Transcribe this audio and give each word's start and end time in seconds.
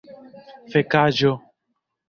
fekaĵo 0.71 1.35